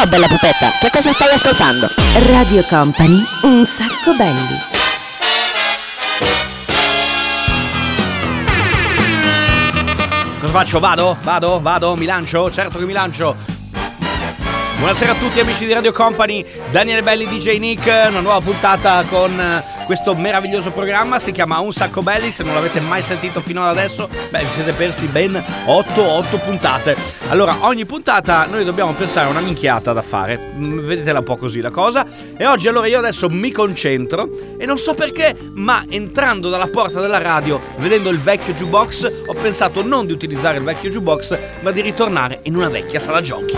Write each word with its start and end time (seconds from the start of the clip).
Ciao 0.00 0.08
bella 0.08 0.28
pupetta, 0.28 0.70
che 0.80 0.88
cosa 0.90 1.12
stai 1.12 1.30
ascoltando? 1.30 1.86
Radio 2.32 2.64
Company, 2.66 3.22
un 3.42 3.66
sacco 3.66 4.14
belli. 4.16 4.58
Cosa 10.38 10.52
faccio? 10.52 10.80
Vado? 10.80 11.18
Vado? 11.20 11.60
Vado? 11.60 11.96
Mi 11.96 12.06
lancio? 12.06 12.50
Certo 12.50 12.78
che 12.78 12.86
mi 12.86 12.94
lancio. 12.94 13.36
Buonasera 14.78 15.12
a 15.12 15.16
tutti 15.16 15.38
amici 15.38 15.66
di 15.66 15.74
Radio 15.74 15.92
Company, 15.92 16.46
Daniele 16.70 17.02
Belli 17.02 17.26
DJ 17.26 17.58
Nick, 17.58 17.84
una 18.08 18.20
nuova 18.20 18.40
puntata 18.40 19.02
con 19.02 19.62
questo 19.90 20.14
meraviglioso 20.14 20.70
programma, 20.70 21.18
si 21.18 21.32
chiama 21.32 21.58
Un 21.58 21.72
sacco 21.72 22.00
belli, 22.00 22.30
se 22.30 22.44
non 22.44 22.54
l'avete 22.54 22.78
mai 22.78 23.02
sentito 23.02 23.40
fino 23.40 23.60
ad 23.64 23.76
adesso, 23.76 24.08
beh 24.30 24.38
vi 24.38 24.46
siete 24.54 24.70
persi 24.70 25.06
ben 25.06 25.32
8-8 25.66 26.38
puntate. 26.44 26.96
Allora, 27.26 27.56
ogni 27.62 27.84
puntata 27.86 28.46
noi 28.46 28.64
dobbiamo 28.64 28.92
pensare 28.92 29.26
a 29.26 29.30
una 29.30 29.40
minchiata 29.40 29.92
da 29.92 30.00
fare, 30.00 30.52
Mm, 30.54 30.86
vedetela 30.86 31.18
un 31.18 31.24
po' 31.24 31.36
così 31.36 31.60
la 31.60 31.70
cosa, 31.70 32.06
e 32.36 32.46
oggi 32.46 32.68
allora 32.68 32.86
io 32.86 32.98
adesso 32.98 33.28
mi 33.28 33.50
concentro 33.50 34.28
e 34.56 34.64
non 34.64 34.78
so 34.78 34.94
perché, 34.94 35.34
ma 35.54 35.84
entrando 35.88 36.50
dalla 36.50 36.68
porta 36.68 37.00
della 37.00 37.18
radio, 37.18 37.60
vedendo 37.78 38.10
il 38.10 38.20
vecchio 38.20 38.52
jukebox, 38.52 39.24
ho 39.26 39.34
pensato 39.34 39.84
non 39.84 40.06
di 40.06 40.12
utilizzare 40.12 40.58
il 40.58 40.62
vecchio 40.62 40.88
jukebox, 40.88 41.38
ma 41.62 41.72
di 41.72 41.80
ritornare 41.80 42.38
in 42.44 42.54
una 42.54 42.68
vecchia 42.68 43.00
sala 43.00 43.20
giochi. 43.22 43.54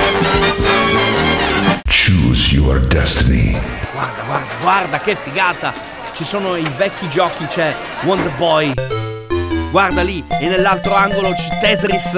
Choose 1.84 2.54
your 2.54 2.80
destiny. 2.86 3.50
Guarda, 3.92 4.22
guarda, 4.24 4.54
guarda 4.62 4.98
che 4.98 5.14
figata! 5.14 5.91
Ci 6.14 6.24
sono 6.24 6.56
i 6.56 6.68
vecchi 6.76 7.08
giochi, 7.08 7.46
c'è 7.46 7.74
Wonder 8.04 8.34
Boy. 8.36 8.72
Guarda 9.70 10.02
lì, 10.02 10.22
e 10.28 10.48
nell'altro 10.48 10.94
angolo 10.94 11.30
c'è 11.30 11.58
Tetris. 11.60 12.12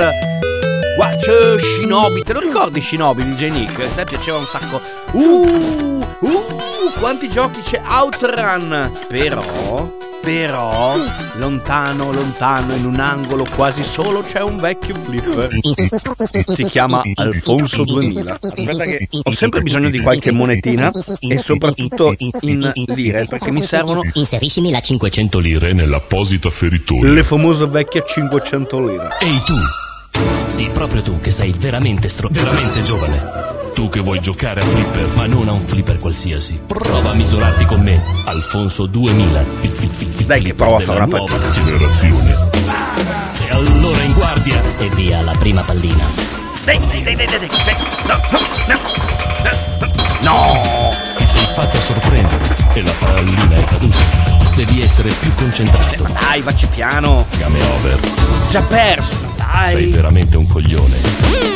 Guarda, 0.97 1.17
c'è 1.19 1.59
Shinobi. 1.59 2.23
Te 2.23 2.33
lo 2.33 2.41
ricordi 2.41 2.81
Shinobi 2.81 3.25
di 3.25 3.35
J-Nick? 3.35 3.81
A 3.81 3.95
te 3.95 4.05
piaceva 4.05 4.39
un 4.39 4.45
sacco. 4.45 4.81
Uh, 5.13 6.01
uh, 6.21 6.47
quanti 6.99 7.31
giochi 7.31 7.61
c'è 7.63 7.81
Outrun. 7.87 8.91
Però, 9.09 9.43
però, 10.25 10.97
lontano, 11.37 12.13
lontano, 12.13 12.75
in 12.75 12.87
un 12.87 12.99
angolo 12.99 13.47
quasi 13.55 13.85
solo 13.85 14.23
c'è 14.23 14.41
un 14.41 14.57
vecchio 14.57 14.95
flipper. 14.95 15.59
Si 16.47 16.65
chiama 16.65 17.03
Alfonso 17.15 17.85
2000. 17.85 18.39
Aspetta 18.41 18.85
che 18.85 19.09
ho 19.23 19.33
sempre 19.33 19.61
bisogno 19.63 19.91
di 19.91 20.01
qualche 20.01 20.33
monetina 20.33 20.91
e 21.21 21.37
soprattutto 21.37 22.15
in 22.19 22.73
lire 22.95 23.27
perché 23.27 23.53
mi 23.53 23.63
servono 23.63 24.03
Inseriscimi 24.15 24.71
la 24.71 24.81
5 24.81 25.05
500 25.05 25.39
lire 25.39 25.73
nell'apposito 25.73 26.51
feritoio. 26.51 27.13
le 27.13 27.23
famose 27.23 27.67
vecchie 27.67 28.05
500 28.07 28.87
lire. 28.87 29.09
Ehi 29.21 29.41
tu! 29.45 29.55
Sì, 30.47 30.69
proprio 30.73 31.03
tu 31.03 31.21
che 31.21 31.31
sei 31.31 31.53
veramente 31.59 32.09
stro... 32.09 32.29
veramente 32.31 32.83
giovane. 32.83 33.54
Tu 33.75 33.89
che 33.89 34.01
vuoi 34.01 34.21
giocare 34.21 34.61
a 34.61 34.65
flipper, 34.65 35.09
ma 35.15 35.27
non 35.27 35.49
a 35.49 35.53
un 35.53 35.61
flipper 35.61 35.99
qualsiasi. 35.99 36.61
Prova 36.67 37.11
a 37.11 37.15
misurarti 37.15 37.65
con 37.65 37.81
me, 37.83 38.01
Alfonso 38.25 38.87
2000, 38.87 39.45
il 39.63 39.73
fi- 39.73 39.89
fi- 39.89 40.07
fi- 40.11 40.25
Dai 40.25 40.43
che 40.43 40.55
prova 40.55 40.77
a 40.77 40.81
fare 40.81 41.03
una 41.03 41.07
nuova 41.17 41.37
partita. 41.37 41.51
Generazione. 41.51 42.37
E 43.47 43.51
allora 43.51 44.01
in 44.03 44.13
guardia! 44.13 44.63
e 44.79 44.89
via 44.91 45.23
la 45.23 45.33
prima 45.33 45.63
pallina. 45.63 46.05
Dai, 46.65 46.79
dai, 46.87 47.03
dai, 47.03 47.17
dai, 47.17 47.27
dai, 47.27 47.39
dai. 47.39 47.77
No, 48.07 48.21
no, 48.31 48.39
no, 48.69 48.79
no. 50.21 50.93
Ti 51.17 51.27
sei 51.27 51.47
fatto 51.47 51.77
sorprendere 51.81 52.57
e 52.75 52.83
la 52.83 52.93
pallina 52.99 53.57
è 53.57 53.65
caduta. 53.65 53.99
Devi 54.55 54.83
essere 54.83 55.11
più 55.11 55.35
concentrato. 55.35 56.07
Dai, 56.21 56.41
vacci 56.43 56.67
piano. 56.67 57.27
Game 57.39 57.59
over. 57.61 57.99
Già 58.51 58.61
perso. 58.63 59.33
Sei 59.63 59.83
Dai. 59.85 59.91
veramente 59.91 60.37
un 60.37 60.47
coglione. 60.47 60.97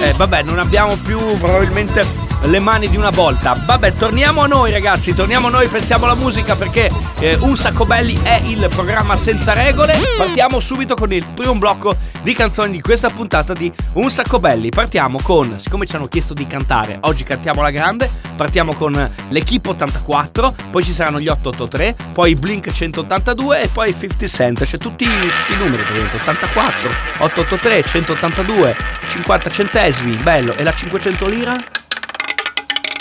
Eh, 0.02 0.12
vabbè, 0.16 0.42
non 0.42 0.58
abbiamo 0.58 0.96
più 0.96 1.18
probabilmente 1.38 2.27
le 2.42 2.58
mani 2.58 2.88
di 2.88 2.96
una 2.96 3.10
volta. 3.10 3.60
Vabbè, 3.64 3.94
torniamo 3.94 4.42
a 4.42 4.46
noi 4.46 4.70
ragazzi, 4.70 5.14
torniamo 5.14 5.48
a 5.48 5.50
noi, 5.50 5.68
pensiamo 5.68 6.04
alla 6.04 6.14
musica 6.14 6.56
perché 6.56 6.90
eh, 7.18 7.36
Un 7.40 7.56
Sacco 7.56 7.84
Belli 7.84 8.18
è 8.22 8.40
il 8.44 8.68
programma 8.74 9.16
senza 9.16 9.52
regole. 9.52 9.98
Partiamo 10.16 10.60
subito 10.60 10.94
con 10.94 11.12
il 11.12 11.24
primo 11.34 11.54
blocco 11.54 11.94
di 12.22 12.34
canzoni 12.34 12.72
di 12.72 12.80
questa 12.80 13.10
puntata 13.10 13.52
di 13.52 13.72
Un 13.94 14.10
Sacco 14.10 14.38
Belli. 14.38 14.68
Partiamo 14.70 15.18
con, 15.22 15.58
siccome 15.58 15.86
ci 15.86 15.96
hanno 15.96 16.06
chiesto 16.06 16.34
di 16.34 16.46
cantare, 16.46 16.98
oggi 17.02 17.24
cantiamo 17.24 17.62
la 17.62 17.70
grande, 17.70 18.10
partiamo 18.36 18.74
con 18.74 19.10
l'Equipe 19.28 19.70
84, 19.70 20.54
poi 20.70 20.82
ci 20.82 20.92
saranno 20.92 21.20
gli 21.20 21.28
883, 21.28 21.96
poi 22.12 22.34
Blink 22.34 22.70
182 22.70 23.62
e 23.62 23.68
poi 23.68 23.94
50 23.98 24.26
Cent, 24.26 24.64
cioè 24.64 24.78
tutti, 24.78 25.04
tutti 25.04 25.52
i 25.52 25.56
numeri 25.56 25.82
praticamente, 25.82 26.16
84, 26.16 26.90
883, 27.18 27.82
182, 27.82 28.76
50 29.08 29.50
centesimi, 29.50 30.14
bello, 30.16 30.54
e 30.54 30.62
la 30.62 30.72
500 30.72 31.26
lira? 31.26 31.77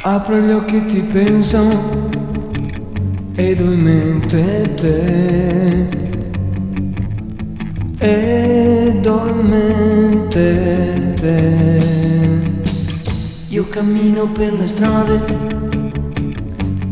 Apro 0.10 0.40
gli 0.40 0.52
occhi 0.52 0.78
e 0.78 0.86
ti 0.86 1.02
penso 1.02 1.60
ed 3.36 3.60
ho 3.60 3.72
in 3.74 3.82
mente 3.82 4.74
te. 4.76 5.90
Ed 7.98 9.06
ho 9.06 9.28
in 9.28 9.40
mente 9.50 11.14
te. 11.20 11.80
Io 13.50 13.68
cammino 13.68 14.30
per 14.30 14.54
le 14.54 14.66
strade 14.66 15.20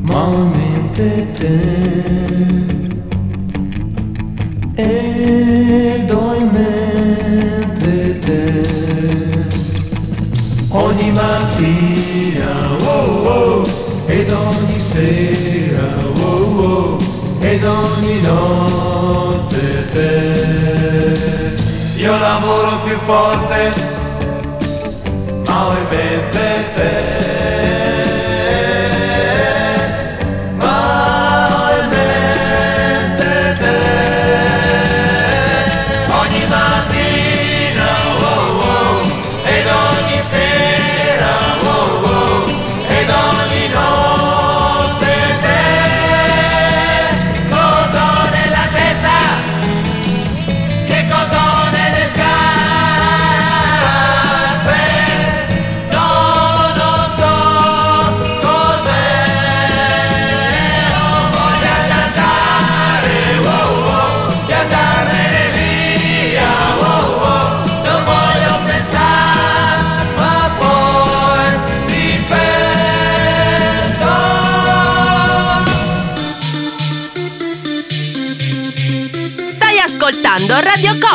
ma 0.01 0.27
ho 0.27 0.33
in 0.33 0.49
mente 0.49 1.31
te. 1.37 1.59
Ed 4.75 6.11
ho 6.11 6.33
in 6.33 6.49
mente 6.51 7.64
Ogni 10.77 11.09
mattina, 11.11 12.51
oh 12.83 13.27
oh, 13.27 13.63
ed 14.07 14.29
ogni 14.29 14.77
sera, 14.77 15.87
oh 16.19 16.59
oh, 16.59 16.97
ed 17.39 17.63
ogni 17.63 18.19
notte 18.19 19.87
te. 19.89 21.55
Io 21.95 22.17
lavoro 22.17 22.79
più 22.83 22.97
forte, 22.97 23.73
ma 25.45 25.65
ho 25.65 25.71
in 25.71 25.87
mente 25.89 26.65
te. 26.75 27.24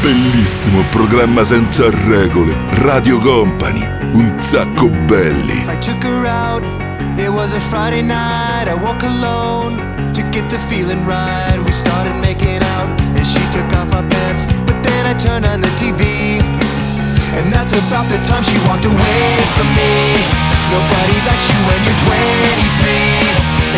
bellissimo 0.00 0.82
programma 0.90 1.44
senza 1.44 1.88
regole. 1.90 2.54
Radio 2.82 3.18
Company, 3.18 3.82
un 4.12 4.34
sacco 4.38 4.88
belli. 4.88 5.64
I 5.68 5.76
took 5.78 6.02
her 6.02 6.26
out. 6.26 6.62
It 7.18 7.28
was 7.28 7.52
a 7.52 7.60
Friday 7.60 8.02
night. 8.02 8.68
I 8.68 8.74
woke 8.74 9.04
alone 9.04 9.76
to 10.12 10.22
get 10.30 10.48
the 10.48 10.58
feeling 10.68 11.04
right. 11.06 11.58
We 11.64 11.72
started 11.72 12.14
making 12.22 12.62
out, 12.76 12.88
and 13.16 13.26
she 13.26 13.40
took 13.52 13.68
off 13.76 13.88
my 13.92 14.02
pants. 14.08 14.46
But 14.64 14.82
then 14.82 15.06
I 15.06 15.14
turned 15.14 15.46
on 15.46 15.60
the 15.60 15.70
TV, 15.76 16.40
and 17.36 17.52
that's 17.52 17.74
about 17.74 18.08
the 18.08 18.18
time 18.26 18.42
she 18.44 18.58
walked 18.66 18.84
away 18.84 19.36
from 19.54 19.68
me. 19.76 20.16
Nobody 20.72 21.16
likes 21.26 21.44
you 21.50 21.58
when 21.68 21.80
you're 21.84 22.00
23, 22.08 22.88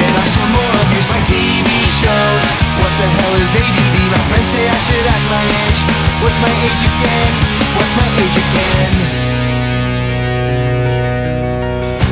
and 0.07 0.13
I 0.15 0.23
still 0.31 0.49
more 0.55 0.75
abuse 0.87 1.09
my 1.09 1.21
TV 1.27 1.69
shows. 2.01 2.62
What 2.81 2.93
the 3.01 3.09
hell 3.19 3.35
is 3.37 3.53
ADD? 3.53 3.97
My 4.13 4.23
friends 4.29 4.49
say 4.53 4.65
I 4.69 4.79
should 4.87 5.07
act 5.07 5.27
my 5.29 5.45
age. 5.45 5.81
What's 6.23 6.39
my 6.41 6.53
age 6.65 6.83
again? 6.87 7.33
What's 7.77 7.95
my 7.99 8.09
age 8.23 8.37
again? 8.45 8.93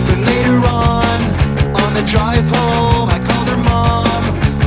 Then 0.08 0.20
later 0.26 0.58
on, 0.66 1.18
on 1.78 1.90
the 1.94 2.04
drive 2.04 2.44
home, 2.58 3.08
I 3.08 3.18
called 3.22 3.48
her 3.48 3.62
mom 3.62 4.20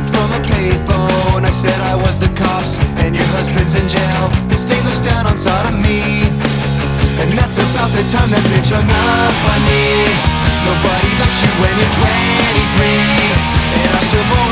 from 0.10 0.28
a 0.34 0.42
payphone. 0.48 1.44
I 1.44 1.52
said 1.52 1.76
I 1.92 1.96
was 1.96 2.18
the 2.20 2.32
cops 2.34 2.80
and 3.04 3.16
your 3.16 3.28
husband's 3.36 3.76
in 3.76 3.88
jail. 3.90 4.24
The 4.48 4.58
state 4.58 4.84
looks 4.86 5.02
down 5.02 5.28
on 5.28 5.38
sodomy. 5.38 6.24
And 7.22 7.30
that's 7.38 7.56
about 7.56 7.92
the 7.94 8.04
time 8.12 8.30
that 8.34 8.44
bitch 8.52 8.72
hung 8.74 8.90
up 8.90 9.38
on 9.54 9.62
me. 9.70 10.08
Nobody 10.66 11.12
likes 11.20 11.40
you 11.44 11.52
when 11.62 11.74
you're 11.78 11.96
23. 12.00 13.54
And 13.84 13.92
I 13.92 14.02
still 14.08 14.43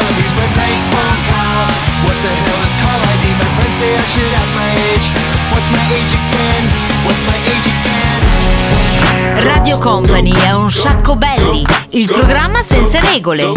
should 4.11 4.33
have 4.35 4.51
my 4.53 4.71
age. 4.91 5.07
What's 5.51 5.69
my 5.71 5.83
age 5.95 6.11
again? 6.19 6.63
What's 7.05 7.23
my 7.29 7.37
age 7.47 7.67
again? 7.71 8.19
Radio 9.45 9.77
Company 9.77 10.33
è 10.33 10.51
un 10.51 10.69
sacco 10.69 11.15
belli, 11.15 11.65
il 11.91 12.11
programma 12.11 12.61
senza 12.61 12.99
regole. 12.99 13.53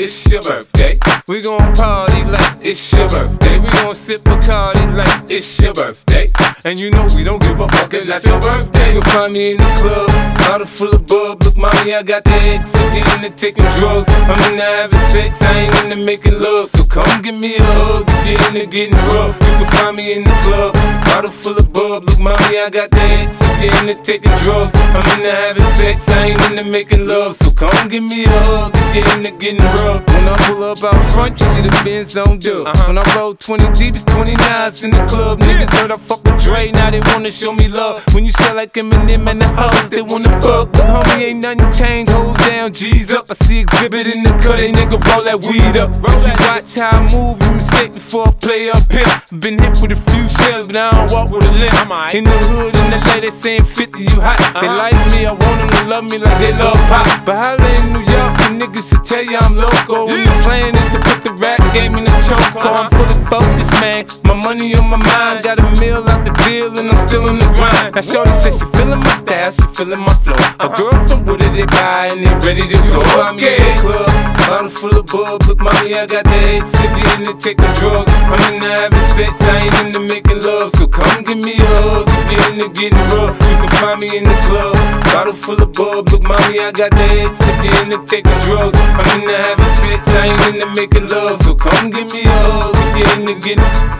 It's 0.00 0.30
your 0.30 0.40
birthday. 0.42 0.96
We 1.26 1.40
gon' 1.40 1.74
party 1.74 2.22
like 2.22 2.64
it's 2.64 2.92
your 2.92 3.08
birthday. 3.08 3.58
We 3.58 3.68
gon' 3.82 3.96
sip 3.96 4.20
Bacardi 4.20 4.96
like 4.96 5.28
it's 5.28 5.58
your 5.60 5.74
birthday. 5.74 6.30
And 6.64 6.78
you 6.78 6.92
know 6.92 7.04
we 7.16 7.24
don't 7.24 7.42
give 7.42 7.58
a 7.58 7.66
fuck, 7.66 7.92
it's 7.94 8.06
not 8.06 8.24
your 8.24 8.40
birthday. 8.40 8.92
You'll 8.92 9.02
find 9.02 9.32
me 9.32 9.50
in 9.50 9.56
the 9.56 9.72
club, 9.82 10.08
bottle 10.38 10.68
full 10.68 10.94
of 10.94 11.04
bub. 11.04 11.42
Look, 11.42 11.56
mommy, 11.56 11.94
I 11.94 12.04
got 12.04 12.22
the 12.22 12.30
X. 12.30 12.76
I'm 12.76 12.94
getting 12.94 13.24
into 13.24 13.36
taking 13.36 13.64
drugs. 13.78 14.06
I'm 14.08 14.52
into 14.52 14.62
having 14.62 15.00
sex, 15.10 15.42
I 15.42 15.66
ain't 15.66 15.74
into 15.82 15.96
making 15.96 16.38
love. 16.38 16.70
So 16.70 16.84
come 16.84 17.20
give 17.20 17.34
me 17.34 17.56
a 17.56 17.62
hug, 17.62 18.08
you're 18.24 18.38
into 18.48 18.66
getting 18.70 18.94
rough. 19.18 19.34
You 19.34 19.66
can 19.66 19.70
find 19.72 19.96
me 19.96 20.14
in 20.14 20.22
the 20.22 20.36
club, 20.46 20.74
bottle 21.06 21.32
full 21.32 21.58
of 21.58 21.72
bub. 21.72 22.04
Look, 22.04 22.20
mommy, 22.20 22.58
I 22.58 22.70
got 22.70 22.90
the 22.90 23.02
X. 23.18 23.42
I'm 23.42 23.60
getting 23.60 23.88
into 23.88 24.02
taking 24.02 24.30
drugs. 24.46 24.72
I'm 24.94 25.18
into 25.18 25.32
having 25.32 25.64
sex, 25.74 26.08
I 26.08 26.28
ain't 26.28 26.50
into 26.50 26.64
making 26.64 27.06
love. 27.08 27.34
So 27.34 27.50
come 27.50 27.88
give 27.88 28.04
me 28.04 28.26
a 28.26 28.30
hug, 28.46 28.76
you're 28.94 29.08
into 29.16 29.32
getting 29.42 29.58
rough. 29.58 29.87
When 29.96 30.28
I 30.28 30.36
pull 30.46 30.64
up 30.64 30.82
out 30.84 31.10
front, 31.10 31.40
you 31.40 31.46
see 31.46 31.62
the 31.62 31.80
Benz 31.84 32.16
on 32.16 32.38
dub. 32.38 32.66
When 32.86 32.98
I 32.98 33.16
roll 33.16 33.34
20 33.34 33.72
deep, 33.72 33.94
it's 33.94 34.04
29s 34.04 34.84
in 34.84 34.90
the 34.90 35.04
club. 35.06 35.40
Niggas 35.40 35.70
heard 35.78 35.92
I 35.92 35.96
fuck 35.96 36.22
with 36.24 36.42
Dre, 36.42 36.70
now 36.72 36.90
they 36.90 37.00
wanna 37.00 37.30
show 37.30 37.52
me 37.52 37.68
love. 37.68 38.04
When 38.14 38.26
you 38.26 38.32
sell 38.32 38.56
like 38.56 38.72
Eminem 38.74 39.28
and 39.30 39.40
the 39.40 39.48
hoes, 39.48 39.90
they 39.90 40.02
wanna 40.02 40.40
fuck. 40.40 40.72
But 40.72 40.86
homie, 40.86 41.22
ain't 41.22 41.40
nothing 41.40 41.72
changed. 41.72 42.12
Hold 42.12 42.36
down, 42.38 42.72
G's 42.72 43.12
up. 43.12 43.30
I 43.30 43.34
see 43.46 43.60
exhibit 43.60 44.14
in 44.14 44.22
the 44.24 44.30
cut, 44.42 44.56
they 44.56 44.72
nigga 44.72 44.98
roll 45.08 45.24
that 45.24 45.40
weed 45.46 45.76
up. 45.76 45.90
If 45.90 46.26
you 46.26 46.34
watch 46.46 46.74
how 46.76 46.98
I 46.98 47.00
move, 47.12 47.40
you 47.42 47.52
mistake 47.54 47.94
before 47.94 48.28
I 48.28 48.32
play 48.32 48.70
up 48.70 48.90
here. 48.92 49.06
Been 49.40 49.58
hit 49.58 49.78
with 49.80 49.92
a 49.92 50.00
few 50.10 50.28
shells, 50.28 50.66
but 50.66 50.76
I 50.76 50.90
don't 50.90 51.10
walk 51.12 51.30
with 51.30 51.48
a 51.48 51.52
limp. 51.52 52.14
In 52.14 52.24
the 52.24 52.38
hood, 52.48 52.76
in 52.76 52.90
the 52.90 53.00
lady 53.08 53.30
saying 53.30 53.64
50, 53.64 54.02
you 54.02 54.20
hot. 54.20 54.38
They 54.60 54.68
like 54.68 54.98
me, 55.12 55.26
I 55.26 55.32
want 55.32 55.58
them 55.60 55.68
to 55.68 55.88
love 55.88 56.04
me 56.04 56.18
like 56.18 56.38
they 56.40 56.52
love 56.52 56.76
pop. 56.88 57.06
But 57.24 57.36
holla 57.44 57.68
in 57.80 57.92
New 57.92 58.00
York, 58.00 58.32
the 58.38 58.48
niggas 58.58 58.88
to 58.90 58.98
tell 59.04 59.22
you 59.22 59.38
I'm 59.38 59.54
loco. 59.68 60.06
When 60.06 60.24
the 60.24 60.36
plan 60.44 60.74
is 60.74 60.88
to 60.92 61.00
put 61.00 61.18
the 61.24 61.32
rap 61.36 61.60
game 61.74 61.94
in 61.96 62.04
the 62.04 62.14
choke. 62.24 62.56
I'm 62.56 62.90
fully 62.90 63.18
focused, 63.28 63.72
man. 63.80 64.06
My 64.24 64.34
money 64.34 64.74
on 64.74 64.88
my 64.88 64.96
mind, 64.96 65.44
got 65.44 65.60
a 65.60 65.68
meal 65.80 66.04
out 66.08 66.24
the 66.24 66.32
deal, 66.44 66.72
and 66.78 66.90
I'm 66.90 67.00
still 67.06 67.28
in 67.28 67.38
the 67.38 67.48
grind. 67.52 67.94
Now, 67.94 68.00
Shorty 68.00 68.32
says 68.32 68.58
she 68.58 68.66
feeling 68.76 69.00
my 69.00 69.14
style, 69.20 69.52
she 69.52 69.66
feeling 69.76 70.00
my 70.00 70.14
flow. 70.24 70.34
A 70.34 70.64
uh-huh. 70.64 70.76
girl 70.76 70.96
from 71.08 71.24
Wooded, 71.24 71.52
they 71.52 71.66
buy, 71.66 72.08
and 72.12 72.24
they 72.24 72.32
ready 72.46 72.64
to 72.68 72.78
go. 72.88 73.00
I'm 73.20 73.38
in 73.38 73.60
the 73.60 73.74
club, 73.80 74.10
bottle 74.48 74.70
full 74.70 74.96
of 74.96 75.06
bub. 75.06 75.42
Look, 75.46 75.60
mommy, 75.60 75.94
I 75.94 76.06
got 76.06 76.24
the 76.24 76.38
X. 76.56 76.72
If 76.74 76.92
you 76.96 77.04
into 77.16 77.34
taking 77.38 77.72
drugs, 77.78 78.12
I'm 78.12 78.40
into 78.54 78.68
having 78.68 79.08
sex, 79.12 79.32
I 79.42 79.68
ain't 79.68 79.76
into 79.86 80.00
making 80.00 80.40
love. 80.40 80.72
So 80.76 80.86
come 80.86 81.24
give 81.24 81.38
me 81.38 81.56
a 81.58 81.68
hug, 81.82 82.08
if 82.08 82.26
you're 82.32 82.46
into 82.52 82.68
getting 82.72 83.06
rough. 83.12 83.36
You 83.48 83.67
me 83.98 84.16
in 84.16 84.24
the 84.24 84.34
club, 84.46 84.74
bottle 85.04 85.32
full 85.32 85.60
of 85.62 85.72
bub. 85.72 86.08
Look, 86.08 86.22
mommy, 86.22 86.58
I 86.58 86.72
got 86.72 86.90
the 86.90 87.06
X. 87.26 87.38
If 87.40 87.64
you 87.64 87.72
into 87.82 88.04
taking 88.06 88.38
drugs, 88.40 88.78
I'm 88.78 89.20
into 89.20 89.36
having 89.36 89.66
sex, 89.66 90.08
I 90.08 90.26
ain't 90.26 90.54
into 90.54 90.66
making 90.74 91.06
love. 91.08 91.38
So 91.42 91.54
come 91.54 91.90
give 91.90 92.12
me 92.12 92.22
a 92.22 92.38
hug, 92.42 92.74
if 92.74 92.96
you 92.98 93.06
into 93.20 93.34
getting 93.40 93.98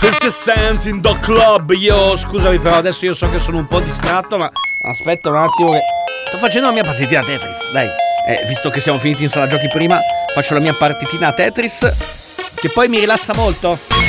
50 0.00 0.30
Cent 0.30 0.86
in 0.86 1.00
the 1.02 1.16
club. 1.20 1.70
Io 1.72 2.16
scusami, 2.16 2.58
però 2.58 2.76
adesso 2.76 3.04
io 3.04 3.14
so 3.14 3.30
che 3.30 3.38
sono 3.38 3.58
un 3.58 3.66
po' 3.66 3.80
distratto, 3.80 4.38
ma 4.38 4.50
aspetta 4.88 5.28
un 5.30 5.36
attimo 5.36 5.72
che. 5.72 5.80
Sto 6.26 6.38
facendo 6.38 6.68
la 6.68 6.72
mia 6.72 6.84
partitina 6.84 7.22
Tetris, 7.22 7.70
dai. 7.72 7.86
Eh, 8.26 8.46
visto 8.46 8.70
che 8.70 8.80
siamo 8.80 8.98
finiti 8.98 9.24
in 9.24 9.28
sala 9.28 9.46
giochi 9.46 9.68
prima, 9.68 10.00
faccio 10.34 10.54
la 10.54 10.60
mia 10.60 10.74
partitina 10.74 11.32
Tetris. 11.32 12.54
Che 12.54 12.68
poi 12.70 12.88
mi 12.88 12.98
rilassa 12.98 13.34
molto. 13.34 13.99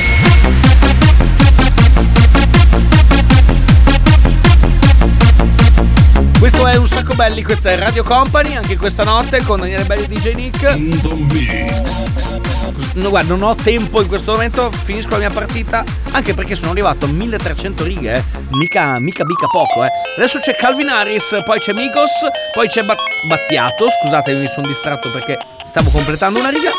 Questo 6.42 6.66
è 6.66 6.76
un 6.76 6.88
sacco 6.88 7.14
belli, 7.14 7.44
questa 7.44 7.70
è 7.70 7.78
Radio 7.78 8.04
Company, 8.04 8.56
anche 8.56 8.76
questa 8.76 9.04
notte 9.04 9.44
con 9.44 9.60
Daniele 9.60 9.84
Belli 9.84 10.06
e 10.06 10.08
DJ 10.08 10.34
Nick. 10.34 10.74
In 10.76 11.00
the 11.00 11.14
mix. 11.14 12.72
No, 12.96 13.10
guarda, 13.10 13.36
non 13.36 13.44
ho 13.44 13.54
tempo 13.54 14.02
in 14.02 14.08
questo 14.08 14.32
momento, 14.32 14.72
finisco 14.72 15.12
la 15.12 15.18
mia 15.20 15.30
partita, 15.30 15.84
anche 16.10 16.34
perché 16.34 16.56
sono 16.56 16.72
arrivato 16.72 17.06
a 17.06 17.10
1300 17.10 17.84
righe, 17.84 18.16
eh. 18.16 18.24
mica, 18.54 18.98
mica, 18.98 19.24
mica 19.24 19.46
poco, 19.52 19.84
eh. 19.86 19.90
Adesso 20.18 20.40
c'è 20.40 20.56
Calvin 20.56 20.90
Harris, 20.90 21.44
poi 21.46 21.60
c'è 21.60 21.74
Migos, 21.74 22.10
poi 22.56 22.68
c'è 22.68 22.82
Bat- 22.82 23.28
Battiato, 23.28 23.86
scusate 24.02 24.34
mi 24.34 24.48
sono 24.48 24.66
distratto 24.66 25.12
perché 25.12 25.38
stavo 25.64 25.92
completando 25.92 26.40
una 26.40 26.50
riga, 26.50 26.72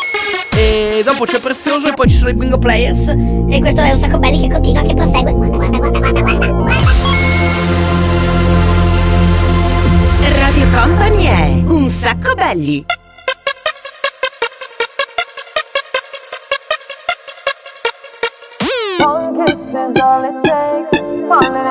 e 0.57 1.03
dopo 1.05 1.25
c'è 1.25 1.39
Prezioso 1.39 1.87
e 1.87 1.93
poi 1.93 2.11
ci 2.11 2.19
sono 2.19 2.31
i 2.31 2.35
Bingo 2.35 2.59
Players. 2.59 3.07
E 3.49 3.61
questo 3.61 3.81
è 3.81 3.93
un 3.93 3.99
sacco 3.99 4.19
belli 4.19 4.41
che 4.41 4.53
continua, 4.53 4.83
che 4.83 4.93
prosegue. 4.93 5.33
Guarda, 5.33 5.57
guarda, 5.57 5.79
guarda, 5.79 6.11
guarda, 6.11 6.21
guarda. 6.21 6.52
Radio 10.39 10.69
Company 10.71 11.25
è 11.25 11.63
un 11.67 11.89
sacco 11.89 12.35
belli. 12.35 12.85
One 19.05 19.45
kiss 19.45 19.55
is 19.55 20.01
all 20.01 20.25
it 20.25 20.45
takes. 20.45 21.01
Falling 21.29 21.67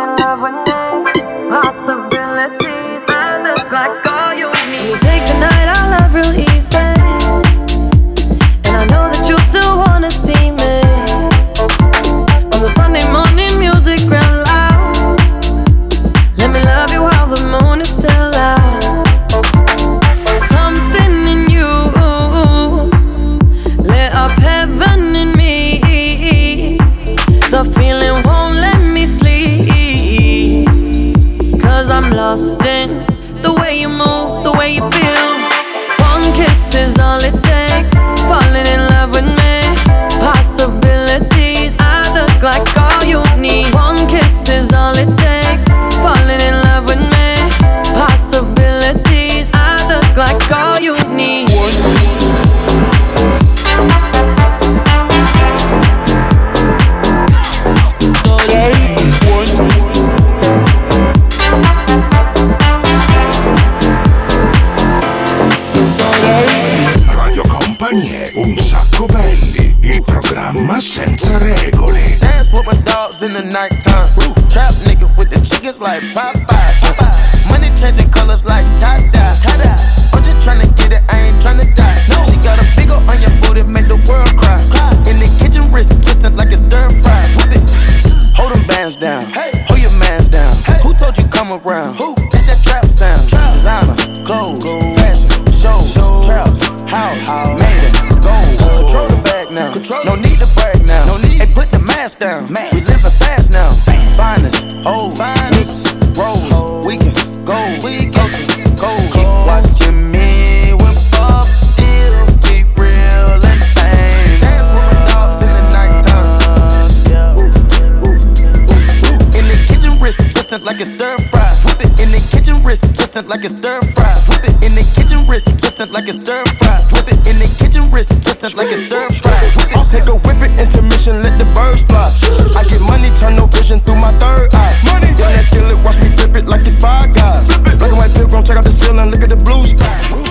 like 126.01 126.15
it's 126.15 126.23
stir 126.23 126.43
fry. 126.57 126.81
Whip 126.93 127.05
it 127.13 127.19
in 127.29 127.37
the 127.37 127.49
kitchen, 127.61 127.91
wrist 127.91 128.09
twisted 128.23 128.55
like 128.55 128.69
it's 128.73 128.87
stir 128.87 129.07
fry. 129.21 129.37
I'll 129.77 129.85
take 129.85 130.09
a 130.09 130.15
whip 130.15 130.41
it, 130.41 130.49
intermission, 130.57 131.21
let 131.21 131.37
the 131.37 131.45
birds 131.53 131.83
fly. 131.85 132.09
I 132.57 132.63
get 132.65 132.81
money, 132.81 133.13
turn 133.21 133.35
no 133.35 133.45
vision 133.45 133.79
through 133.81 134.01
my 134.01 134.11
third 134.17 134.49
eye. 134.53 134.73
Money, 134.89 135.13
run 135.21 135.33
that 135.37 135.45
skillet, 135.45 135.77
watch 135.85 136.01
me 136.01 136.09
flip 136.17 136.35
it 136.37 136.45
like 136.47 136.61
it's 136.61 136.79
five 136.79 137.13
guys. 137.13 137.45
Black 137.61 137.81
and 137.81 137.97
white 137.97 138.13
pilgrim, 138.15 138.43
check 138.43 138.57
out 138.57 138.65
the 138.65 138.71
ceiling, 138.71 139.11
look 139.11 139.21
at 139.21 139.29
the 139.29 139.37
blue 139.37 139.63
sky. 139.65 140.27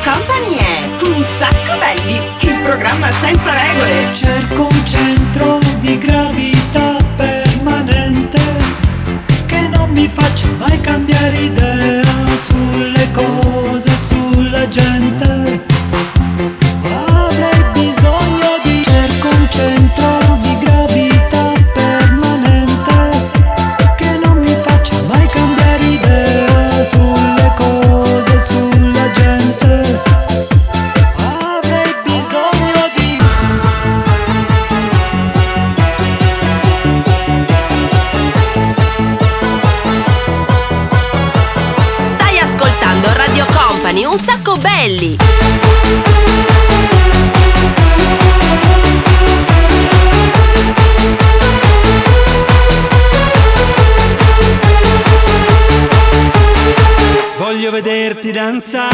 company 0.00 0.59
programma 2.90 3.12
senza 3.12 3.52
regole. 3.54 4.12
Cerco 4.12 4.66
un 4.66 4.84
centro 4.84 5.58
di 5.78 5.96
gravità 5.98 6.96
permanente 7.16 8.40
che 9.46 9.68
non 9.68 9.90
mi 9.90 10.08
faccia 10.08 10.48
mai 10.58 10.80
cambiare 10.80 11.36
idea 11.36 12.02
sul 12.36 12.89
dançar. 58.60 58.89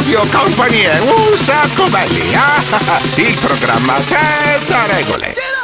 Radio 0.00 0.26
Company 0.32 0.80
è 0.80 0.98
un 1.00 1.36
sacco 1.36 1.86
belli. 1.90 2.34
Ah, 2.34 2.56
ah, 2.70 2.80
ah, 2.86 3.00
il 3.16 3.36
programma 3.38 4.00
senza 4.00 4.86
regole. 4.86 5.59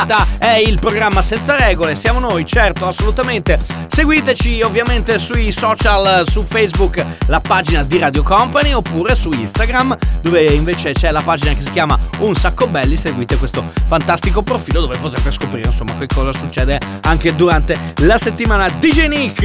Puntata 0.00 0.26
è 0.38 0.56
il 0.56 0.78
programma 0.78 1.20
senza 1.20 1.56
regole, 1.56 1.94
siamo 1.94 2.20
noi, 2.20 2.46
certo, 2.46 2.86
assolutamente. 2.86 3.88
Seguiteci 3.92 4.62
ovviamente 4.62 5.18
sui 5.18 5.52
social, 5.52 6.24
su 6.26 6.42
Facebook, 6.42 7.04
la 7.26 7.40
pagina 7.40 7.82
di 7.82 7.98
Radio 7.98 8.22
Company 8.22 8.72
oppure 8.72 9.14
su 9.14 9.30
Instagram, 9.32 9.96
dove 10.22 10.44
invece 10.44 10.92
c'è 10.92 11.10
la 11.10 11.20
pagina 11.20 11.52
che 11.52 11.62
si 11.62 11.72
chiama 11.72 11.98
Un 12.18 12.34
sacco 12.34 12.66
belli, 12.66 12.96
seguite 12.96 13.36
questo 13.36 13.62
fantastico 13.88 14.42
profilo 14.42 14.80
dove 14.80 14.96
potrete 14.96 15.30
scoprire 15.32 15.68
insomma 15.68 15.96
che 15.98 16.06
cosa 16.06 16.32
succede 16.32 16.80
anche 17.02 17.34
durante 17.34 17.76
la 17.98 18.16
settimana 18.16 18.68
DJ 18.68 19.06
Nick. 19.08 19.42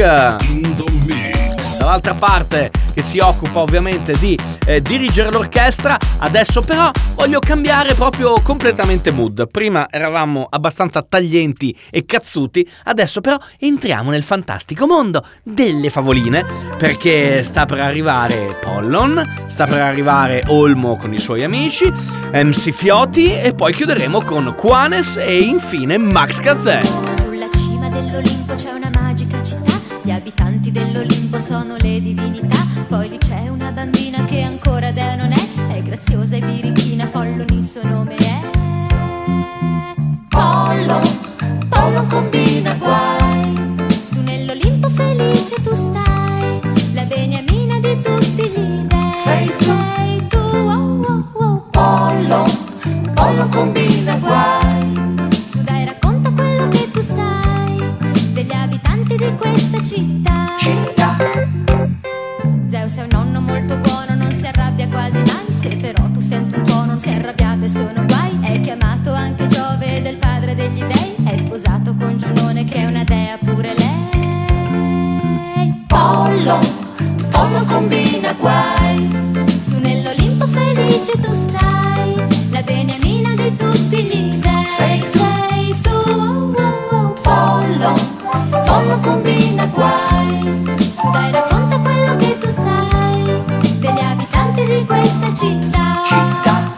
Dall'altra 1.80 2.14
parte 2.14 2.72
che 2.94 3.02
si 3.02 3.20
occupa 3.20 3.60
ovviamente 3.60 4.18
di 4.18 4.40
eh, 4.66 4.82
dirigere 4.82 5.30
l'orchestra, 5.30 5.98
adesso 6.20 6.62
però 6.62 6.90
voglio 7.16 7.40
cambiare 7.40 7.94
proprio 7.94 8.40
completamente 8.42 9.12
mood. 9.12 9.50
Prima 9.52 9.88
eravamo 9.90 10.48
abbastanza 10.50 11.02
taglienti 11.02 11.76
e 11.92 12.06
cazzuti, 12.06 12.66
adesso 12.86 13.20
però 13.20 13.38
entriamo 13.60 14.12
nel 14.12 14.24
fantastico 14.24 14.35
mondo 14.88 15.26
delle 15.44 15.90
favoline 15.90 16.46
perché 16.78 17.44
sta 17.44 17.66
per 17.66 17.80
arrivare 17.80 18.58
Pollon, 18.62 19.46
sta 19.46 19.66
per 19.66 19.82
arrivare 19.82 20.44
Olmo 20.48 20.98
con 20.98 21.14
i 21.14 21.20
suoi 21.20 21.44
amici, 21.44 21.92
MC 22.32 22.72
Fioti 22.72 23.34
e 23.38 23.54
poi 23.54 23.74
chiuderemo 23.74 24.22
con 24.22 24.54
Quanes 24.56 25.18
e 25.18 25.40
infine 25.40 25.98
Max 25.98 26.40
Gazzè. 26.40 26.84
Sulla 26.84 27.50
cima 27.52 27.90
dell'Olimpo 27.90 28.56
c'è 28.56 28.72
una 28.72 28.90
magica 28.94 29.42
città, 29.44 29.80
gli 30.02 30.12
abitanti 30.12 30.72
dell'Olimpo 30.72 31.40
sono 31.40 31.76
le 31.78 32.02
divinità, 32.02 32.58
poi 32.88 33.10
lì 33.10 33.18
c'è 33.18 33.48
una 33.48 33.72
bambina 33.72 34.26
che 34.26 34.42
ancora 34.42 34.92
dea 34.92 35.16
non 35.16 35.32
è, 35.32 35.74
è 35.74 35.82
graziosa 35.82 36.36
e 36.36 36.40
birichina, 36.40 37.06
Pollon 37.08 37.46
il 37.50 37.64
suo 37.64 37.84
nome 37.84 38.16
è. 38.16 38.40
Pollon, 40.30 41.02
Pollon 41.70 42.08
combina 42.08 42.74
guai, 42.74 43.25
combina 53.56 54.18
guai, 54.18 55.30
su 55.32 55.64
dai 55.64 55.86
racconta 55.86 56.30
quello 56.30 56.68
che 56.68 56.92
tu 56.92 57.00
sai, 57.00 57.96
degli 58.34 58.52
abitanti 58.52 59.16
di 59.16 59.34
questa 59.38 59.82
città. 59.82 60.56
Città. 60.58 61.16
Zeus 62.68 62.98
è 62.98 63.04
un 63.04 63.08
nonno 63.12 63.40
molto 63.40 63.78
buono, 63.78 64.14
non 64.16 64.30
si 64.30 64.46
arrabbia 64.46 64.90
quasi 64.90 65.20
mai. 65.20 65.54
Se 65.58 65.70
però 65.78 66.04
tu 66.12 66.20
senti 66.20 66.56
un 66.56 66.66
tuono, 66.66 66.86
non 66.86 67.00
si 67.00 67.08
arrabbiate, 67.08 67.70
sono 67.70 68.04
guai. 68.06 68.38
È 68.44 68.60
chiamato 68.60 69.14
anche 69.14 69.48
Giove 69.48 70.02
del 70.02 70.18
padre 70.18 70.54
degli 70.54 70.84
dei. 70.84 71.16
È 71.26 71.38
sposato 71.38 71.96
con 71.96 72.18
Giunone 72.18 72.66
che 72.66 72.80
è 72.80 72.86
una 72.86 73.06
dea 73.06 73.38
pure 73.38 73.74
lei. 73.74 75.06
Pollo, 75.88 76.60
Pollo 77.32 77.64
combina 77.64 78.34
guai. 78.34 79.10
Su 79.62 79.80
nell'Olimpo 79.80 80.46
felice 80.46 81.14
tu 81.22 81.32
stai. 81.32 82.22
La 82.50 82.62
beniamina 82.62 83.05
Pollo 88.96 89.00
combina 89.02 89.66
guai. 89.68 90.78
Su 90.80 91.10
dai 91.12 91.32
racconta 91.32 91.78
quello 91.78 92.16
che 92.18 92.38
tu 92.40 92.50
sai 92.50 93.44
degli 93.80 94.00
abitanti 94.00 94.66
di 94.66 94.86
questa 94.86 95.34
città. 95.34 96.02
Città. 96.06 96.74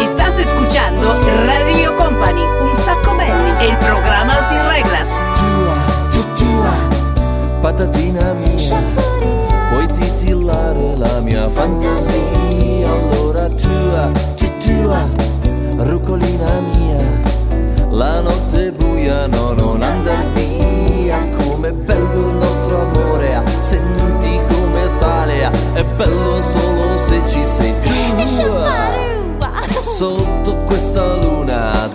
Estás 0.00 0.38
escuchando 0.38 1.06
Radio 1.46 1.94
Company, 1.94 2.42
un 2.60 2.74
sacco 2.74 3.14
belli, 3.14 3.66
el 3.66 3.76
programa 3.76 4.40
sin 4.42 4.58
reglas. 4.68 5.16
Patatina 7.60 8.34
mia, 8.34 8.80
puoi 9.68 9.86
titillare 9.88 10.96
la 10.96 11.20
mia 11.20 11.48
fantasia. 11.48 12.88
Allora 12.88 13.48
tua, 13.48 14.10
tu 14.36 14.46
tua, 14.62 15.06
rucolina 15.78 16.60
mia, 16.60 16.98
la 17.98 18.20
notte 18.20 18.70
buia 18.70 19.26
no, 19.26 19.52
non 19.54 19.82
andar 19.82 20.24
via. 20.32 21.24
Com'è 21.36 21.72
bello 21.72 22.28
il 22.28 22.36
nostro 22.36 22.80
amore, 22.80 23.42
senti 23.60 24.38
come 24.48 24.88
sale, 24.88 25.50
è 25.74 25.84
bello 25.96 26.40
solo 26.40 26.96
se 26.96 27.20
ci 27.26 27.44
sei 27.44 27.74
tu. 27.82 27.96
Sotto 29.82 30.58
questa 30.64 31.16
luna, 31.16 31.90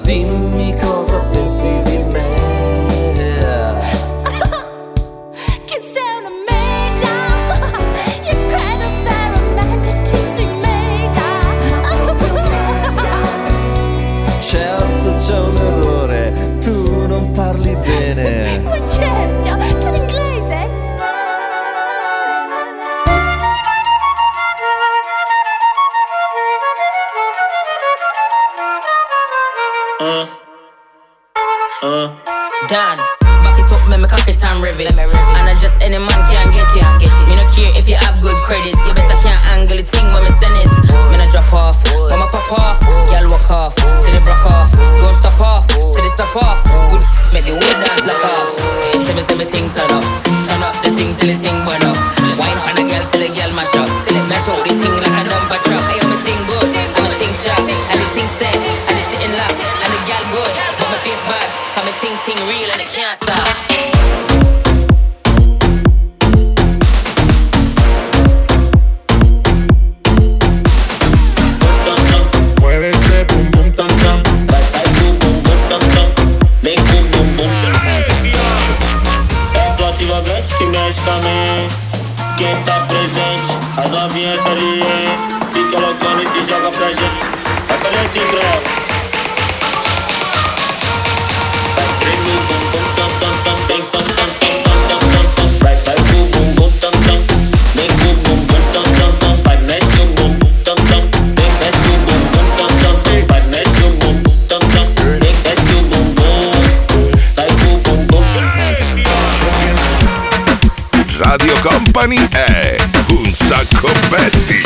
Radio 111.18 111.54
Company 111.62 112.18
è 112.32 112.76
un 113.10 113.34
sacco 113.34 113.90
belli. 114.10 114.62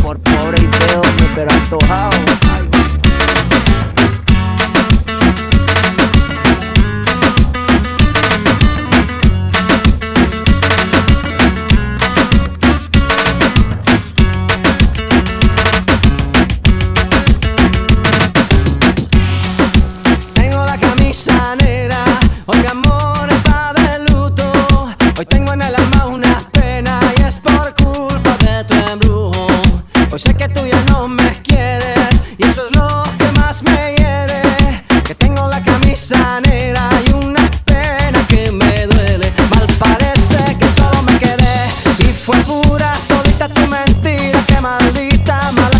Por 0.00 0.18
pobre 0.20 0.58
y 0.58 0.68
feo, 0.72 1.02
pero 1.34 1.50
antojado. 1.50 2.35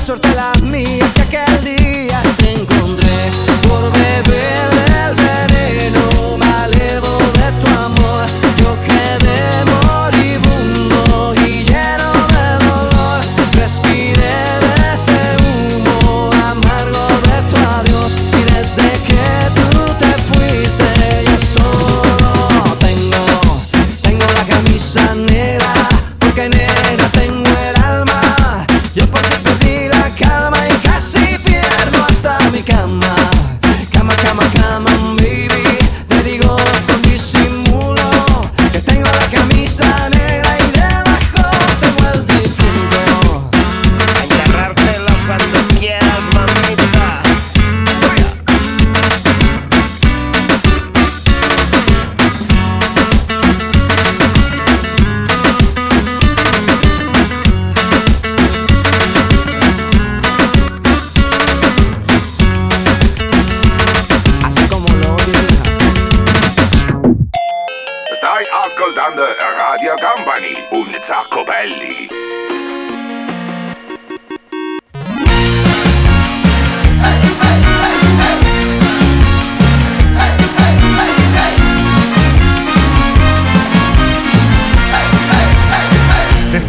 Suerte 0.06 0.32
la 0.36 0.52
mía 0.62 1.04
que 1.14 1.22
aquel 1.22 1.64
día 1.64 2.22
te 2.38 2.52
encontré 2.52 4.05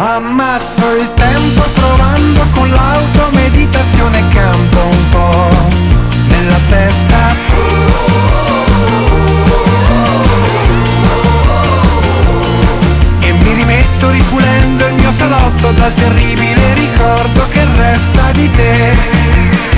Ammazzo 0.00 0.94
il 0.94 1.12
tempo 1.14 1.60
provando 1.74 2.40
con 2.54 2.70
l'auto 2.70 3.30
meditazione 3.32 4.22
canto 4.28 4.78
un 4.78 5.08
po' 5.08 5.48
nella 6.28 6.60
testa. 6.68 7.34
E 13.18 13.32
mi 13.32 13.52
rimetto 13.54 14.10
ripulendo 14.10 14.86
il 14.86 14.94
mio 14.94 15.10
salotto 15.10 15.72
dal 15.72 15.92
terribile 15.94 16.74
ricordo 16.74 17.48
che 17.48 17.66
resta 17.74 18.30
di 18.30 18.48
te. 18.52 19.77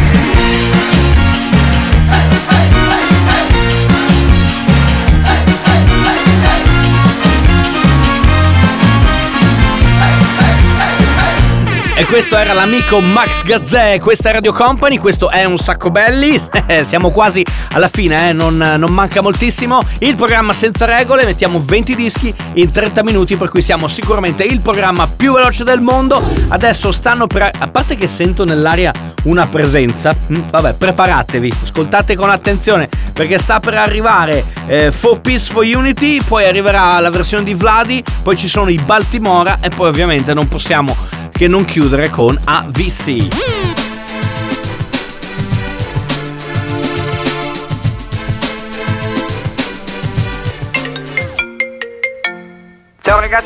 E 12.01 12.07
questo 12.07 12.35
era 12.35 12.55
l'amico 12.55 12.99
Max 13.01 13.43
Gazzè, 13.43 13.99
questa 14.01 14.31
è 14.31 14.33
Radio 14.33 14.55
Company, 14.55 14.97
questo 14.97 15.29
è 15.29 15.45
un 15.45 15.59
sacco 15.59 15.91
belli, 15.91 16.41
siamo 16.81 17.11
quasi 17.11 17.45
alla 17.73 17.89
fine, 17.89 18.31
eh, 18.31 18.33
non, 18.33 18.57
non 18.57 18.91
manca 18.91 19.21
moltissimo, 19.21 19.81
il 19.99 20.17
programma 20.17 20.55
senza 20.55 20.87
regole, 20.87 21.27
mettiamo 21.27 21.61
20 21.63 21.95
dischi 21.95 22.35
in 22.55 22.73
30 22.73 23.03
minuti 23.03 23.37
per 23.37 23.51
cui 23.51 23.61
siamo 23.61 23.87
sicuramente 23.87 24.45
il 24.45 24.61
programma 24.61 25.07
più 25.15 25.35
veloce 25.35 25.63
del 25.63 25.83
mondo, 25.83 26.23
adesso 26.49 26.91
stanno 26.91 27.27
per... 27.27 27.51
a 27.59 27.69
parte 27.69 27.97
che 27.97 28.09
sento 28.09 28.47
nell'aria 28.47 28.95
una 29.25 29.47
presenza, 29.47 30.17
mm, 30.33 30.49
vabbè 30.49 30.73
preparatevi, 30.73 31.53
ascoltate 31.65 32.17
con 32.17 32.31
attenzione 32.31 32.89
perché 33.13 33.37
sta 33.37 33.61
per 33.61 33.75
arrivare 33.75 34.43
eh, 34.67 34.91
For 34.91 35.21
Peace 35.21 35.53
for 35.53 35.65
Unity, 35.65 36.23
poi 36.23 36.47
arriverà 36.47 36.99
la 36.99 37.11
versione 37.11 37.45
di 37.45 37.53
Vladi, 37.53 38.03
poi 38.23 38.39
ci 38.39 38.49
sono 38.49 38.71
i 38.71 38.81
Baltimora 38.83 39.59
e 39.61 39.69
poi 39.69 39.89
ovviamente 39.89 40.33
non 40.33 40.49
possiamo 40.49 41.19
che 41.41 41.49
non 41.49 41.65
chiudere 41.65 42.11
con 42.11 42.39
AVC. 42.45 43.70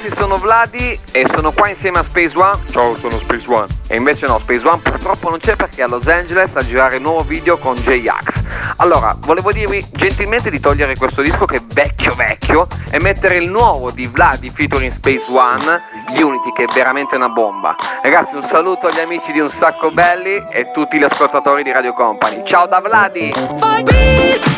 Ragazzi, 0.04 0.14
sono 0.16 0.36
Vladi 0.36 0.98
e 1.12 1.26
sono 1.34 1.52
qua 1.52 1.68
insieme 1.68 1.98
a 1.98 2.02
Space 2.02 2.36
One. 2.36 2.58
Ciao, 2.70 2.96
sono 2.96 3.16
Space 3.18 3.50
One. 3.50 3.66
E 3.88 3.96
invece 3.96 4.26
no, 4.26 4.38
Space 4.38 4.66
One 4.66 4.80
purtroppo 4.82 5.30
non 5.30 5.38
c'è 5.38 5.56
perché 5.56 5.80
è 5.80 5.84
a 5.84 5.88
Los 5.88 6.06
Angeles 6.06 6.50
a 6.54 6.62
girare 6.62 6.96
il 6.96 7.02
nuovo 7.02 7.22
video 7.22 7.56
con 7.56 7.74
J-Ax. 7.74 8.74
Allora, 8.76 9.16
volevo 9.20 9.52
dirvi 9.52 9.84
gentilmente 9.92 10.50
di 10.50 10.60
togliere 10.60 10.96
questo 10.96 11.22
disco 11.22 11.46
che 11.46 11.56
è 11.56 11.62
vecchio 11.72 12.12
vecchio 12.14 12.66
e 12.90 13.00
mettere 13.00 13.36
il 13.36 13.48
nuovo 13.48 13.90
di 13.90 14.06
Vladi 14.06 14.50
featuring 14.50 14.92
Space 14.92 15.24
One, 15.28 15.80
Unity, 16.08 16.52
che 16.54 16.64
è 16.64 16.72
veramente 16.72 17.16
una 17.16 17.28
bomba. 17.28 17.74
Ragazzi, 18.02 18.34
un 18.34 18.46
saluto 18.50 18.86
agli 18.86 19.00
amici 19.00 19.32
di 19.32 19.40
Un 19.40 19.50
Sacco 19.50 19.90
Belli 19.90 20.44
e 20.50 20.70
tutti 20.72 20.98
gli 20.98 21.04
ascoltatori 21.04 21.62
di 21.62 21.72
Radio 21.72 21.94
Company. 21.94 22.42
Ciao 22.46 22.66
da 22.66 22.80
Vladi! 22.80 23.32
For 23.32 23.82
peace, 23.82 24.50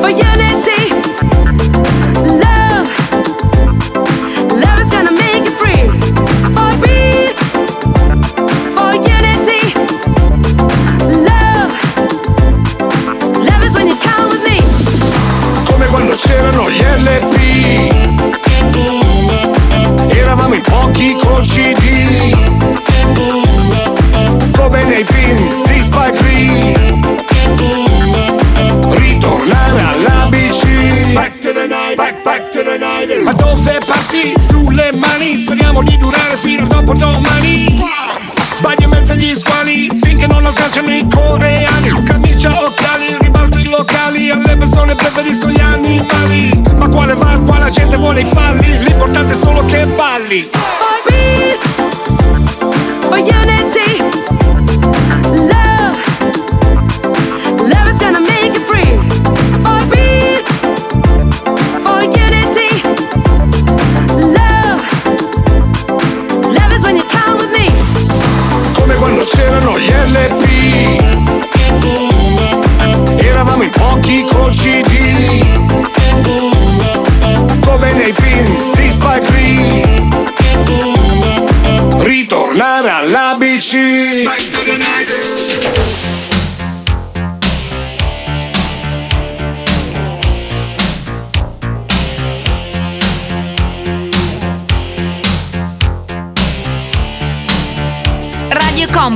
for 0.00 0.12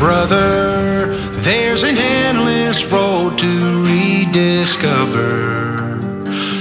Brother, 0.00 1.14
there's 1.44 1.82
an 1.82 1.94
endless 1.94 2.84
road 2.86 3.36
to 3.36 3.84
rediscover. 3.84 5.28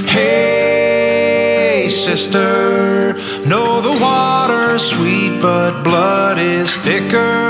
Hey, 0.06 1.88
sister, 1.90 3.14
know 3.48 3.80
the 3.80 3.98
water's 4.02 4.84
sweet, 4.84 5.42
but 5.42 5.84
blood 5.84 6.38
is 6.38 6.76
thicker. 6.76 7.49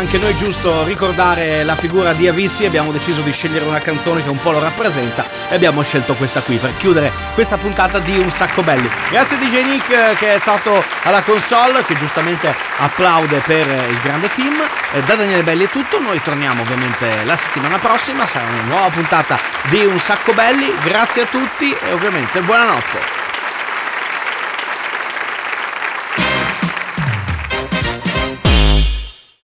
Anche 0.00 0.16
noi 0.16 0.34
giusto 0.34 0.82
ricordare 0.84 1.62
la 1.62 1.74
figura 1.74 2.14
di 2.14 2.26
Avissi, 2.26 2.64
abbiamo 2.64 2.90
deciso 2.90 3.20
di 3.20 3.32
scegliere 3.32 3.66
una 3.66 3.80
canzone 3.80 4.22
che 4.22 4.30
un 4.30 4.40
po' 4.40 4.50
lo 4.50 4.58
rappresenta 4.58 5.26
e 5.50 5.54
abbiamo 5.54 5.82
scelto 5.82 6.14
questa 6.14 6.40
qui 6.40 6.56
per 6.56 6.74
chiudere 6.78 7.12
questa 7.34 7.58
puntata 7.58 7.98
di 7.98 8.16
Un 8.16 8.30
Sacco 8.30 8.62
Belli. 8.62 8.88
Grazie 9.10 9.36
DJ 9.36 9.62
Nick 9.62 10.14
che 10.14 10.34
è 10.36 10.38
stato 10.38 10.82
alla 11.02 11.20
console, 11.20 11.84
che 11.84 11.94
giustamente 11.96 12.54
applaude 12.78 13.42
per 13.44 13.66
il 13.66 14.00
grande 14.02 14.30
team. 14.34 14.56
Da 15.04 15.14
Daniele 15.16 15.42
Belli 15.42 15.64
è 15.64 15.68
tutto, 15.68 16.00
noi 16.00 16.18
torniamo 16.22 16.62
ovviamente 16.62 17.22
la 17.24 17.36
settimana 17.36 17.78
prossima, 17.78 18.26
sarà 18.26 18.46
una 18.48 18.62
nuova 18.62 18.88
puntata 18.88 19.38
di 19.68 19.84
Un 19.84 19.98
Sacco 19.98 20.32
Belli, 20.32 20.72
grazie 20.82 21.22
a 21.22 21.26
tutti 21.26 21.76
e 21.78 21.92
ovviamente 21.92 22.40
buonanotte. 22.40 23.29